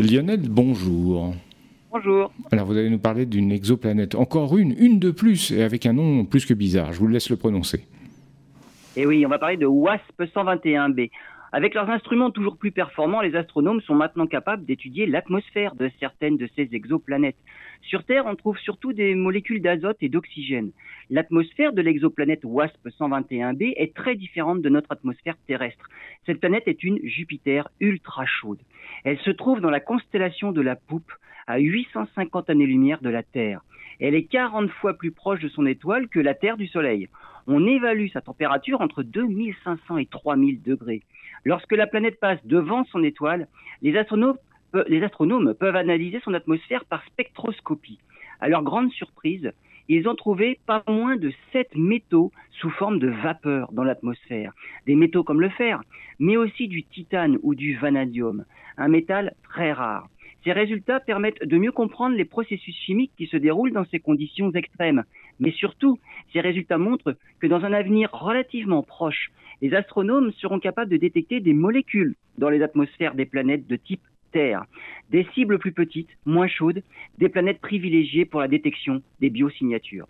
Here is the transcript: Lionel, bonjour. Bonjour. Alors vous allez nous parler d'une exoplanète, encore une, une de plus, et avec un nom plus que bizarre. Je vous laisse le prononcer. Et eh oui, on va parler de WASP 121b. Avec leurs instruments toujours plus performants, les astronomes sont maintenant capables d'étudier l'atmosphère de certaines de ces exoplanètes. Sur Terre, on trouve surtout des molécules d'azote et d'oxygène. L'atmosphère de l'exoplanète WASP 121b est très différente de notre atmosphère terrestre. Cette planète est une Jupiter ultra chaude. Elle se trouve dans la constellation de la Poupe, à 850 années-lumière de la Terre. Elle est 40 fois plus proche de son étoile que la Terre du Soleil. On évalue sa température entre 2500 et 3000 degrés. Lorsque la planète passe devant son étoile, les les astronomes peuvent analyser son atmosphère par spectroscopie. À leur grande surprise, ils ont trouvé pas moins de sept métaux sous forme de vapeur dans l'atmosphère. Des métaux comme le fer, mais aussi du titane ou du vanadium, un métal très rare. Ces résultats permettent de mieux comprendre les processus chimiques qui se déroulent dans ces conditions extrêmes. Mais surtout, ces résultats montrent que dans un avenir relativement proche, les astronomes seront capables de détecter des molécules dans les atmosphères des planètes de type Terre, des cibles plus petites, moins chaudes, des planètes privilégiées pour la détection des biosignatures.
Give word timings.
Lionel, 0.00 0.48
bonjour. 0.48 1.34
Bonjour. 1.90 2.30
Alors 2.52 2.66
vous 2.66 2.76
allez 2.76 2.88
nous 2.88 3.00
parler 3.00 3.26
d'une 3.26 3.50
exoplanète, 3.50 4.14
encore 4.14 4.56
une, 4.56 4.76
une 4.78 5.00
de 5.00 5.10
plus, 5.10 5.50
et 5.50 5.64
avec 5.64 5.86
un 5.86 5.92
nom 5.92 6.24
plus 6.24 6.46
que 6.46 6.54
bizarre. 6.54 6.92
Je 6.92 7.00
vous 7.00 7.08
laisse 7.08 7.30
le 7.30 7.36
prononcer. 7.36 7.78
Et 8.96 9.02
eh 9.02 9.06
oui, 9.06 9.26
on 9.26 9.28
va 9.28 9.40
parler 9.40 9.56
de 9.56 9.66
WASP 9.66 10.22
121b. 10.22 11.10
Avec 11.50 11.72
leurs 11.74 11.88
instruments 11.88 12.30
toujours 12.30 12.58
plus 12.58 12.72
performants, 12.72 13.22
les 13.22 13.34
astronomes 13.34 13.80
sont 13.80 13.94
maintenant 13.94 14.26
capables 14.26 14.66
d'étudier 14.66 15.06
l'atmosphère 15.06 15.74
de 15.74 15.90
certaines 15.98 16.36
de 16.36 16.46
ces 16.54 16.68
exoplanètes. 16.72 17.38
Sur 17.80 18.04
Terre, 18.04 18.26
on 18.26 18.36
trouve 18.36 18.58
surtout 18.58 18.92
des 18.92 19.14
molécules 19.14 19.62
d'azote 19.62 19.96
et 20.02 20.10
d'oxygène. 20.10 20.72
L'atmosphère 21.08 21.72
de 21.72 21.80
l'exoplanète 21.80 22.44
WASP 22.44 22.88
121b 22.88 23.72
est 23.76 23.94
très 23.94 24.14
différente 24.14 24.60
de 24.60 24.68
notre 24.68 24.92
atmosphère 24.92 25.36
terrestre. 25.46 25.88
Cette 26.26 26.40
planète 26.40 26.68
est 26.68 26.84
une 26.84 26.98
Jupiter 27.02 27.68
ultra 27.80 28.26
chaude. 28.26 28.60
Elle 29.04 29.18
se 29.20 29.30
trouve 29.30 29.60
dans 29.60 29.70
la 29.70 29.80
constellation 29.80 30.52
de 30.52 30.60
la 30.60 30.76
Poupe, 30.76 31.12
à 31.46 31.58
850 31.58 32.50
années-lumière 32.50 33.00
de 33.00 33.08
la 33.08 33.22
Terre. 33.22 33.62
Elle 34.00 34.14
est 34.14 34.24
40 34.24 34.70
fois 34.70 34.94
plus 34.94 35.10
proche 35.10 35.40
de 35.40 35.48
son 35.48 35.66
étoile 35.66 36.08
que 36.08 36.20
la 36.20 36.34
Terre 36.34 36.56
du 36.56 36.66
Soleil. 36.66 37.08
On 37.46 37.66
évalue 37.66 38.08
sa 38.12 38.20
température 38.20 38.80
entre 38.80 39.02
2500 39.02 39.98
et 39.98 40.06
3000 40.06 40.62
degrés. 40.62 41.02
Lorsque 41.44 41.72
la 41.72 41.86
planète 41.86 42.20
passe 42.20 42.44
devant 42.44 42.84
son 42.84 43.02
étoile, 43.02 43.48
les 43.82 43.92
les 44.86 45.02
astronomes 45.02 45.54
peuvent 45.54 45.76
analyser 45.76 46.20
son 46.20 46.34
atmosphère 46.34 46.84
par 46.84 47.04
spectroscopie. 47.06 47.98
À 48.40 48.48
leur 48.48 48.62
grande 48.62 48.92
surprise, 48.92 49.50
ils 49.88 50.06
ont 50.06 50.14
trouvé 50.14 50.60
pas 50.66 50.82
moins 50.86 51.16
de 51.16 51.32
sept 51.52 51.74
métaux 51.74 52.30
sous 52.60 52.70
forme 52.70 52.98
de 52.98 53.08
vapeur 53.08 53.72
dans 53.72 53.84
l'atmosphère. 53.84 54.52
Des 54.86 54.94
métaux 54.94 55.24
comme 55.24 55.40
le 55.40 55.48
fer, 55.48 55.82
mais 56.18 56.36
aussi 56.36 56.68
du 56.68 56.84
titane 56.84 57.38
ou 57.42 57.54
du 57.54 57.76
vanadium, 57.76 58.44
un 58.76 58.88
métal 58.88 59.34
très 59.42 59.72
rare. 59.72 60.08
Ces 60.44 60.52
résultats 60.52 61.00
permettent 61.00 61.44
de 61.44 61.58
mieux 61.58 61.72
comprendre 61.72 62.16
les 62.16 62.24
processus 62.24 62.74
chimiques 62.74 63.12
qui 63.16 63.26
se 63.26 63.36
déroulent 63.36 63.72
dans 63.72 63.84
ces 63.86 63.98
conditions 63.98 64.52
extrêmes. 64.52 65.04
Mais 65.40 65.50
surtout, 65.50 65.98
ces 66.32 66.40
résultats 66.40 66.78
montrent 66.78 67.16
que 67.40 67.46
dans 67.46 67.64
un 67.64 67.72
avenir 67.72 68.10
relativement 68.12 68.82
proche, 68.82 69.30
les 69.60 69.74
astronomes 69.74 70.32
seront 70.32 70.60
capables 70.60 70.90
de 70.90 70.96
détecter 70.96 71.40
des 71.40 71.54
molécules 71.54 72.14
dans 72.38 72.48
les 72.48 72.62
atmosphères 72.62 73.14
des 73.14 73.26
planètes 73.26 73.66
de 73.66 73.76
type 73.76 74.00
Terre, 74.30 74.64
des 75.10 75.26
cibles 75.34 75.58
plus 75.58 75.72
petites, 75.72 76.10
moins 76.26 76.48
chaudes, 76.48 76.82
des 77.16 77.28
planètes 77.28 77.60
privilégiées 77.60 78.26
pour 78.26 78.40
la 78.40 78.48
détection 78.48 79.02
des 79.20 79.30
biosignatures. 79.30 80.06